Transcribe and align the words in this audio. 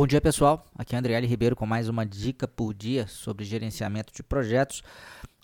Bom 0.00 0.06
dia 0.06 0.18
pessoal, 0.18 0.64
aqui 0.78 0.96
é 0.96 0.98
André 0.98 1.20
Ribeiro 1.20 1.54
com 1.54 1.66
mais 1.66 1.86
uma 1.86 2.06
dica 2.06 2.48
por 2.48 2.72
dia 2.72 3.06
sobre 3.06 3.44
gerenciamento 3.44 4.14
de 4.14 4.22
projetos. 4.22 4.82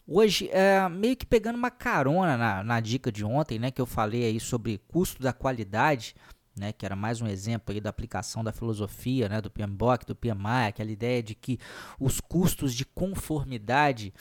Hoje, 0.09 0.49
é, 0.51 0.89
meio 0.89 1.15
que 1.15 1.27
pegando 1.27 1.57
uma 1.57 1.71
carona 1.71 2.39
na, 2.39 2.65
na, 2.65 2.81
dica 2.81 3.13
de 3.13 3.23
ontem, 3.23 3.59
né, 3.59 3.71
que 3.71 3.83
eu 3.83 3.85
falei 3.85 4.25
aí 4.25 4.41
sobre 4.41 4.81
custo 4.89 5.23
da 5.23 5.31
qualidade, 5.31 6.15
né, 6.59 6.73
que 6.73 6.87
era 6.87 6.97
mais 6.97 7.21
um 7.21 7.27
exemplo 7.27 7.75
aí 7.75 7.83
da 7.83 7.91
aplicação 7.91 8.43
da 8.43 8.51
filosofia, 8.51 9.29
né, 9.29 9.43
do 9.43 9.51
PMBOK, 9.51 10.07
do 10.07 10.17
PMI, 10.17 10.69
aquela 10.69 10.91
ideia 10.91 11.23
de 11.23 11.35
que 11.35 11.59
os 12.01 12.19
custos 12.19 12.73
de 12.73 12.87
conformidade 12.87 14.15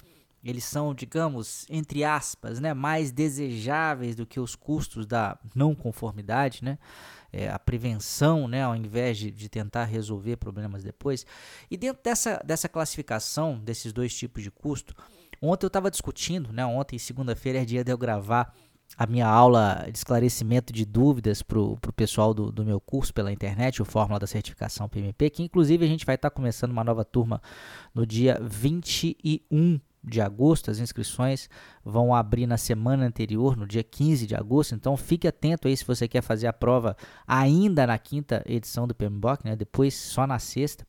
eles 0.46 0.64
são, 0.64 0.94
digamos, 0.94 1.66
entre 1.72 2.04
aspas, 2.04 2.60
né, 2.60 2.72
mais 2.72 3.12
desejáveis 3.12 4.16
do 4.16 4.28
que 4.28 4.40
os 4.40 4.56
custos 4.56 5.08
da 5.08 5.40
não 5.56 5.74
conformidade, 5.74 6.64
né? 6.64 6.78
É, 7.38 7.50
a 7.50 7.60
prevenção, 7.60 8.48
né, 8.48 8.64
ao 8.64 8.74
invés 8.74 9.18
de, 9.18 9.30
de 9.30 9.50
tentar 9.50 9.84
resolver 9.84 10.38
problemas 10.38 10.84
depois. 10.84 11.26
E 11.70 11.76
dentro 11.76 12.02
dessa, 12.02 12.42
dessa 12.46 12.70
classificação 12.70 13.60
desses 13.60 13.92
dois 13.92 14.16
tipos 14.16 14.42
de 14.42 14.50
custo, 14.50 14.96
ontem 15.42 15.66
eu 15.66 15.68
estava 15.68 15.92
discutindo, 15.92 16.54
né, 16.54 16.66
ontem, 16.66 16.98
segunda-feira, 16.98 17.62
é 17.62 17.66
dia 17.66 17.84
de 17.84 17.92
eu 17.92 17.98
gravar 17.98 18.56
a 18.98 19.06
minha 19.06 19.28
aula 19.28 19.86
de 19.92 19.98
esclarecimento 19.98 20.72
de 20.72 20.86
dúvidas 20.86 21.42
para 21.42 21.60
o 21.60 21.78
pessoal 21.94 22.34
do, 22.34 22.52
do, 22.52 22.64
meu 22.64 22.80
curso 22.80 23.14
pela 23.14 23.32
internet, 23.32 23.82
o 23.82 23.86
Fórmula 23.86 24.20
da 24.20 24.28
Certificação 24.28 24.88
PMP, 24.88 25.30
que 25.30 25.44
inclusive 25.44 25.84
a 25.84 25.88
gente 25.88 26.06
vai 26.06 26.16
estar 26.16 26.30
tá 26.30 26.36
começando 26.36 26.72
uma 26.72 26.84
nova 26.84 27.04
turma 27.04 27.42
no 27.94 28.06
dia 28.06 28.40
21 28.42 29.80
de 30.06 30.22
agosto. 30.22 30.70
As 30.70 30.80
inscrições 30.80 31.50
vão 31.84 32.14
abrir 32.14 32.46
na 32.46 32.58
semana 32.58 33.06
anterior, 33.06 33.58
no 33.58 33.68
dia 33.68 33.84
15 33.84 34.28
de 34.28 34.36
agosto. 34.36 34.76
Então 34.76 34.96
fique 34.96 35.28
atento 35.28 35.68
aí 35.68 35.76
se 35.76 35.86
você 35.86 36.08
quer 36.08 36.22
fazer 36.22 36.48
a 36.48 36.54
prova 36.54 36.96
ainda 37.28 37.88
na 37.88 37.98
quinta 37.98 38.44
edição 38.46 38.88
do 38.88 38.96
PMBOK, 38.96 39.46
né? 39.46 39.56
depois 39.56 39.94
só 39.94 40.26
na 40.28 40.40
sexta. 40.40 40.86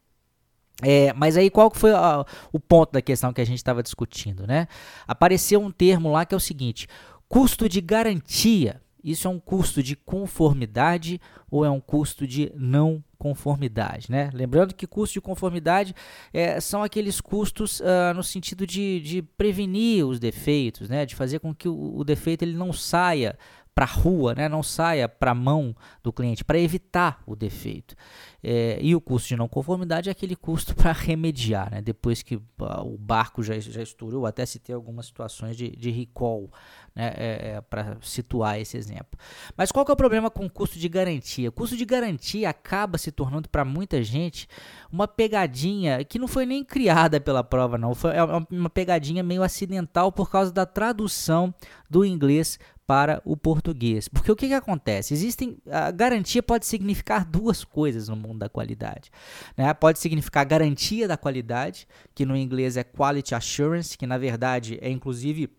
É, 0.82 1.12
mas 1.14 1.36
aí 1.38 1.48
qual 1.48 1.70
que 1.70 1.78
foi 1.78 1.92
a, 1.92 2.24
o 2.52 2.60
ponto 2.60 2.92
da 2.92 3.00
questão 3.00 3.32
que 3.32 3.40
a 3.40 3.46
gente 3.46 3.56
estava 3.56 3.82
discutindo, 3.82 4.46
né? 4.46 4.68
Apareceu 5.08 5.58
um 5.58 5.70
termo 5.70 6.12
lá 6.12 6.26
que 6.26 6.34
é 6.34 6.36
o 6.36 6.40
seguinte: 6.40 6.86
custo 7.28 7.68
de 7.68 7.80
garantia. 7.80 8.82
Isso 9.02 9.28
é 9.28 9.30
um 9.30 9.38
custo 9.38 9.82
de 9.82 9.94
conformidade 9.94 11.20
ou 11.48 11.64
é 11.64 11.70
um 11.70 11.80
custo 11.80 12.26
de 12.26 12.52
não 12.56 13.02
conformidade, 13.18 14.10
né? 14.10 14.30
Lembrando 14.32 14.74
que 14.74 14.86
custo 14.86 15.14
de 15.14 15.20
conformidade 15.20 15.94
é, 16.32 16.60
são 16.60 16.82
aqueles 16.82 17.20
custos 17.20 17.80
uh, 17.80 18.14
no 18.14 18.22
sentido 18.22 18.66
de, 18.66 19.00
de, 19.00 19.22
prevenir 19.22 20.06
os 20.06 20.18
defeitos, 20.18 20.88
né? 20.88 21.06
De 21.06 21.14
fazer 21.14 21.38
com 21.38 21.54
que 21.54 21.68
o, 21.68 21.96
o 21.96 22.04
defeito 22.04 22.42
ele 22.42 22.56
não 22.56 22.72
saia 22.72 23.38
para 23.76 23.84
a 23.84 23.88
rua, 23.88 24.34
né? 24.34 24.48
não 24.48 24.62
saia 24.62 25.06
para 25.06 25.32
a 25.32 25.34
mão 25.34 25.76
do 26.02 26.10
cliente, 26.10 26.42
para 26.42 26.58
evitar 26.58 27.22
o 27.26 27.36
defeito. 27.36 27.94
É, 28.42 28.78
e 28.80 28.96
o 28.96 29.00
custo 29.02 29.28
de 29.28 29.36
não 29.36 29.46
conformidade 29.46 30.08
é 30.08 30.12
aquele 30.12 30.34
custo 30.34 30.74
para 30.74 30.92
remediar, 30.92 31.70
né? 31.70 31.82
depois 31.82 32.22
que 32.22 32.36
uh, 32.36 32.42
o 32.82 32.96
barco 32.96 33.42
já, 33.42 33.58
já 33.60 33.82
estourou, 33.82 34.24
até 34.24 34.46
se 34.46 34.58
ter 34.58 34.72
algumas 34.72 35.04
situações 35.06 35.58
de, 35.58 35.68
de 35.76 35.90
recall, 35.90 36.50
né? 36.96 37.12
É, 37.14 37.50
é, 37.50 37.60
para 37.60 37.98
situar 38.00 38.58
esse 38.58 38.78
exemplo. 38.78 39.18
Mas 39.54 39.70
qual 39.70 39.84
que 39.84 39.90
é 39.90 39.94
o 39.94 39.96
problema 39.96 40.30
com 40.30 40.46
o 40.46 40.50
custo 40.50 40.78
de 40.78 40.88
garantia? 40.88 41.50
O 41.50 41.52
custo 41.52 41.76
de 41.76 41.84
garantia 41.84 42.48
acaba 42.48 42.96
se 42.96 43.12
tornando 43.12 43.50
para 43.50 43.66
muita 43.66 44.02
gente 44.02 44.48
uma 44.90 45.06
pegadinha 45.06 46.02
que 46.02 46.18
não 46.18 46.26
foi 46.26 46.46
nem 46.46 46.64
criada 46.64 47.20
pela 47.20 47.44
prova, 47.44 47.76
não. 47.76 47.94
Foi 47.94 48.12
é 48.16 48.22
uma 48.50 48.70
pegadinha 48.70 49.22
meio 49.22 49.42
acidental 49.42 50.10
por 50.10 50.30
causa 50.30 50.50
da 50.50 50.64
tradução 50.64 51.54
do 51.90 52.02
inglês 52.02 52.58
para 52.86 53.20
o 53.24 53.36
português. 53.36 54.08
Porque 54.08 54.30
o 54.30 54.36
que, 54.36 54.48
que 54.48 54.54
acontece? 54.54 55.12
Existem. 55.12 55.58
A 55.70 55.90
garantia 55.90 56.42
pode 56.42 56.66
significar 56.66 57.24
duas 57.24 57.64
coisas 57.64 58.08
no 58.08 58.16
mundo 58.16 58.38
da 58.38 58.48
qualidade. 58.48 59.10
Né? 59.56 59.72
Pode 59.74 59.98
significar 59.98 60.44
garantia 60.44 61.08
da 61.08 61.16
qualidade, 61.16 61.86
que 62.14 62.24
no 62.24 62.36
inglês 62.36 62.76
é 62.76 62.84
quality 62.84 63.34
assurance, 63.34 63.98
que 63.98 64.06
na 64.06 64.16
verdade 64.16 64.78
é 64.80 64.88
inclusive 64.88 65.50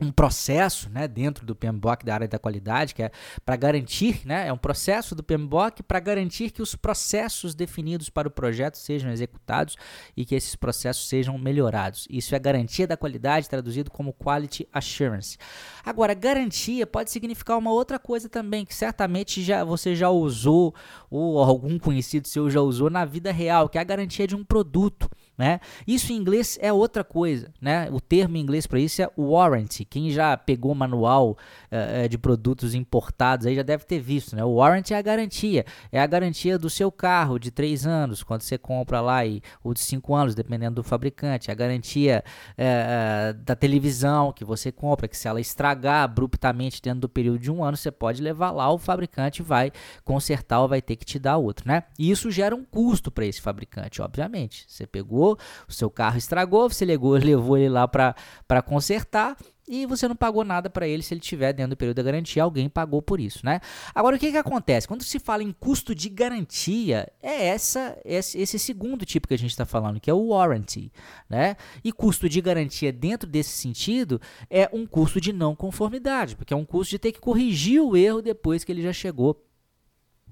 um 0.00 0.10
processo 0.10 0.88
né, 0.88 1.06
dentro 1.06 1.44
do 1.44 1.54
PMBOK 1.54 2.04
da 2.04 2.14
área 2.14 2.28
da 2.28 2.38
qualidade, 2.38 2.94
que 2.94 3.02
é 3.02 3.10
para 3.44 3.56
garantir, 3.56 4.22
né, 4.24 4.48
é 4.48 4.52
um 4.52 4.58
processo 4.58 5.14
do 5.14 5.22
PMBOK 5.22 5.82
para 5.82 6.00
garantir 6.00 6.50
que 6.50 6.62
os 6.62 6.74
processos 6.74 7.54
definidos 7.54 8.08
para 8.08 8.26
o 8.26 8.30
projeto 8.30 8.76
sejam 8.76 9.10
executados 9.10 9.76
e 10.16 10.24
que 10.24 10.34
esses 10.34 10.56
processos 10.56 11.08
sejam 11.08 11.36
melhorados. 11.36 12.06
Isso 12.10 12.34
é 12.34 12.38
garantia 12.38 12.86
da 12.86 12.96
qualidade, 12.96 13.48
traduzido 13.48 13.90
como 13.90 14.12
Quality 14.12 14.66
Assurance. 14.72 15.36
Agora, 15.84 16.14
garantia 16.14 16.86
pode 16.86 17.10
significar 17.10 17.58
uma 17.58 17.70
outra 17.70 17.98
coisa 17.98 18.28
também, 18.28 18.64
que 18.64 18.74
certamente 18.74 19.42
já, 19.42 19.62
você 19.64 19.94
já 19.94 20.08
usou, 20.08 20.74
ou 21.10 21.38
algum 21.38 21.78
conhecido 21.78 22.26
seu 22.28 22.50
já 22.50 22.60
usou 22.60 22.88
na 22.88 23.04
vida 23.04 23.30
real, 23.30 23.68
que 23.68 23.78
é 23.78 23.80
a 23.80 23.84
garantia 23.84 24.26
de 24.26 24.34
um 24.34 24.44
produto. 24.44 25.08
Né? 25.36 25.60
Isso 25.86 26.12
em 26.12 26.16
inglês 26.16 26.58
é 26.60 26.70
outra 26.70 27.02
coisa, 27.02 27.50
né? 27.58 27.88
O 27.90 28.00
termo 28.00 28.36
em 28.36 28.40
inglês 28.40 28.66
para 28.66 28.78
isso 28.78 29.00
é 29.00 29.08
warranty. 29.16 29.82
Quem 29.82 30.10
já 30.10 30.36
pegou 30.36 30.74
manual 30.74 31.38
uh, 31.70 32.06
de 32.06 32.18
produtos 32.18 32.74
importados 32.74 33.46
aí 33.46 33.54
já 33.54 33.62
deve 33.62 33.84
ter 33.84 33.98
visto, 33.98 34.36
né? 34.36 34.44
O 34.44 34.56
warranty 34.56 34.92
é 34.92 34.98
a 34.98 35.02
garantia, 35.02 35.64
é 35.90 35.98
a 35.98 36.06
garantia 36.06 36.58
do 36.58 36.68
seu 36.68 36.92
carro 36.92 37.38
de 37.38 37.50
3 37.50 37.86
anos, 37.86 38.22
quando 38.22 38.42
você 38.42 38.58
compra 38.58 39.00
lá, 39.00 39.24
e, 39.24 39.40
ou 39.64 39.72
de 39.72 39.80
5 39.80 40.14
anos, 40.14 40.34
dependendo 40.34 40.76
do 40.76 40.82
fabricante. 40.82 41.50
A 41.50 41.54
garantia 41.54 42.22
uh, 42.52 43.32
da 43.42 43.56
televisão 43.56 44.32
que 44.32 44.44
você 44.44 44.70
compra, 44.70 45.08
que 45.08 45.16
se 45.16 45.26
ela 45.26 45.40
estragar 45.40 46.04
abruptamente 46.04 46.80
dentro 46.82 47.00
do 47.00 47.08
período 47.08 47.38
de 47.38 47.50
um 47.50 47.64
ano, 47.64 47.76
você 47.76 47.90
pode 47.90 48.22
levar 48.22 48.50
lá, 48.50 48.70
o 48.70 48.76
fabricante 48.76 49.42
vai 49.42 49.72
consertar 50.04 50.60
ou 50.60 50.68
vai 50.68 50.82
ter 50.82 50.94
que 50.96 51.06
te 51.06 51.18
dar 51.18 51.38
outro, 51.38 51.66
né? 51.66 51.84
E 51.98 52.10
isso 52.10 52.30
gera 52.30 52.54
um 52.54 52.64
custo 52.64 53.10
para 53.10 53.24
esse 53.24 53.40
fabricante, 53.40 54.02
obviamente. 54.02 54.66
Você 54.68 54.86
pegou 54.86 55.21
o 55.30 55.72
seu 55.72 55.90
carro 55.90 56.18
estragou, 56.18 56.68
você 56.68 56.84
levou, 56.84 57.14
levou 57.18 57.56
ele 57.56 57.68
lá 57.68 57.86
para 57.88 58.62
consertar 58.64 59.36
e 59.68 59.86
você 59.86 60.08
não 60.08 60.16
pagou 60.16 60.44
nada 60.44 60.68
para 60.68 60.86
ele 60.86 61.02
se 61.02 61.14
ele 61.14 61.20
estiver 61.20 61.52
dentro 61.52 61.70
do 61.70 61.76
período 61.76 61.96
da 61.96 62.02
garantia, 62.02 62.42
alguém 62.42 62.68
pagou 62.68 63.00
por 63.00 63.20
isso, 63.20 63.44
né? 63.44 63.60
Agora 63.94 64.16
o 64.16 64.18
que 64.18 64.30
que 64.30 64.36
acontece? 64.36 64.88
Quando 64.88 65.04
se 65.04 65.18
fala 65.18 65.42
em 65.42 65.52
custo 65.52 65.94
de 65.94 66.08
garantia, 66.08 67.10
é 67.22 67.46
essa 67.46 67.96
esse, 68.04 68.38
esse 68.38 68.58
segundo 68.58 69.04
tipo 69.06 69.28
que 69.28 69.34
a 69.34 69.38
gente 69.38 69.50
está 69.50 69.64
falando, 69.64 70.00
que 70.00 70.10
é 70.10 70.14
o 70.14 70.28
warranty, 70.28 70.92
né? 71.28 71.56
E 71.84 71.92
custo 71.92 72.28
de 72.28 72.40
garantia 72.40 72.92
dentro 72.92 73.28
desse 73.28 73.50
sentido 73.50 74.20
é 74.50 74.68
um 74.72 74.86
custo 74.86 75.20
de 75.20 75.32
não 75.32 75.54
conformidade, 75.54 76.36
porque 76.36 76.52
é 76.52 76.56
um 76.56 76.64
custo 76.64 76.90
de 76.90 76.98
ter 76.98 77.12
que 77.12 77.20
corrigir 77.20 77.80
o 77.80 77.96
erro 77.96 78.20
depois 78.20 78.64
que 78.64 78.72
ele 78.72 78.82
já 78.82 78.92
chegou 78.92 79.42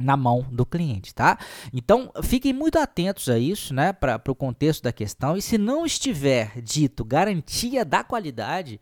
na 0.01 0.17
mão 0.17 0.47
do 0.51 0.65
cliente, 0.65 1.15
tá? 1.15 1.39
Então, 1.73 2.11
fiquem 2.23 2.53
muito 2.53 2.79
atentos 2.79 3.29
a 3.29 3.39
isso, 3.39 3.75
né, 3.75 3.93
para 3.93 4.21
o 4.29 4.35
contexto 4.35 4.83
da 4.83 4.93
questão. 4.93 5.37
E 5.37 5.43
se 5.43 5.59
não 5.59 5.85
estiver 5.85 6.61
dito 6.61 7.05
garantia 7.05 7.85
da 7.85 8.03
qualidade, 8.03 8.81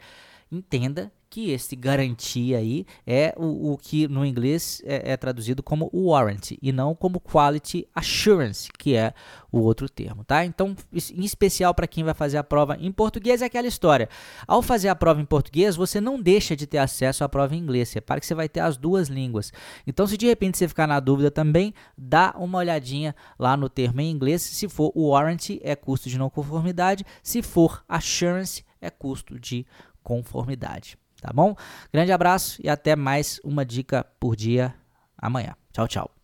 entenda 0.50 1.12
que 1.38 1.52
esse 1.52 1.76
garantia 1.76 2.58
aí 2.58 2.84
é 3.06 3.32
o, 3.36 3.72
o 3.72 3.78
que 3.78 4.08
no 4.08 4.26
inglês 4.26 4.82
é, 4.84 5.12
é, 5.12 5.16
traduzido 5.16 5.62
como 5.62 5.88
warranty 5.94 6.58
e 6.60 6.72
não 6.72 6.96
como 6.96 7.20
quality 7.20 7.86
assurance, 7.94 8.68
que 8.76 8.96
é 8.96 9.14
o 9.52 9.60
outro 9.60 9.88
termo, 9.88 10.24
tá? 10.24 10.44
Então, 10.44 10.74
em 10.92 11.24
especial 11.24 11.72
para 11.72 11.86
quem 11.86 12.02
vai 12.02 12.12
fazer 12.12 12.38
a 12.38 12.42
prova 12.42 12.76
em 12.80 12.90
português 12.90 13.40
é 13.40 13.44
aquela 13.44 13.68
história. 13.68 14.08
Ao 14.48 14.60
fazer 14.60 14.88
a 14.88 14.96
prova 14.96 15.20
em 15.20 15.24
português, 15.24 15.76
você 15.76 16.00
não 16.00 16.20
deixa 16.20 16.56
de 16.56 16.66
ter 16.66 16.78
acesso 16.78 17.22
à 17.22 17.28
prova 17.28 17.54
em 17.54 17.58
inglês. 17.58 17.92
Repare 17.92 18.20
que 18.20 18.26
você 18.26 18.34
vai 18.34 18.48
ter 18.48 18.60
as 18.60 18.76
duas 18.76 19.06
línguas. 19.06 19.52
Então, 19.86 20.08
se 20.08 20.16
de 20.16 20.26
repente 20.26 20.58
você 20.58 20.66
ficar 20.66 20.88
na 20.88 20.98
dúvida 20.98 21.30
também, 21.30 21.72
dá 21.96 22.34
uma 22.36 22.58
olhadinha 22.58 23.14
lá 23.38 23.56
no 23.56 23.68
termo 23.68 24.00
em 24.00 24.10
inglês. 24.10 24.42
Se 24.42 24.68
for 24.68 24.92
warranty, 24.96 25.60
é 25.62 25.76
custo 25.76 26.08
de 26.08 26.18
não 26.18 26.28
conformidade. 26.28 27.06
Se 27.22 27.42
for 27.42 27.84
assurance, 27.88 28.64
é 28.80 28.90
custo 28.90 29.38
de 29.38 29.64
conformidade. 30.02 30.98
Tá 31.20 31.32
bom? 31.32 31.54
Grande 31.92 32.12
abraço 32.12 32.60
e 32.62 32.68
até 32.68 32.94
mais 32.94 33.40
uma 33.42 33.64
dica 33.64 34.04
por 34.20 34.36
dia 34.36 34.74
amanhã. 35.16 35.56
Tchau, 35.72 35.88
tchau. 35.88 36.17